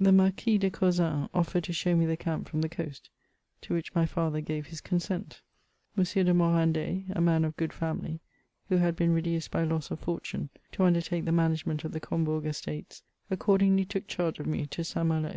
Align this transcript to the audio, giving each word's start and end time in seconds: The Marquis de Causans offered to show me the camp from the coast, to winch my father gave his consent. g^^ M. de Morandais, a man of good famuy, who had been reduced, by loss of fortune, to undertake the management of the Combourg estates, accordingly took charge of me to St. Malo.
The 0.00 0.10
Marquis 0.10 0.58
de 0.58 0.68
Causans 0.68 1.28
offered 1.32 1.62
to 1.62 1.72
show 1.72 1.94
me 1.94 2.04
the 2.04 2.16
camp 2.16 2.48
from 2.48 2.60
the 2.60 2.68
coast, 2.68 3.08
to 3.60 3.72
winch 3.74 3.94
my 3.94 4.04
father 4.04 4.40
gave 4.40 4.66
his 4.66 4.80
consent. 4.80 5.42
g^^ 5.96 5.96
M. 6.18 6.26
de 6.26 6.34
Morandais, 6.34 7.04
a 7.10 7.20
man 7.20 7.44
of 7.44 7.56
good 7.56 7.70
famuy, 7.70 8.18
who 8.68 8.78
had 8.78 8.96
been 8.96 9.14
reduced, 9.14 9.52
by 9.52 9.62
loss 9.62 9.92
of 9.92 10.00
fortune, 10.00 10.50
to 10.72 10.82
undertake 10.82 11.24
the 11.24 11.30
management 11.30 11.84
of 11.84 11.92
the 11.92 12.00
Combourg 12.00 12.46
estates, 12.46 13.04
accordingly 13.30 13.84
took 13.84 14.08
charge 14.08 14.40
of 14.40 14.48
me 14.48 14.66
to 14.66 14.82
St. 14.82 15.06
Malo. 15.06 15.28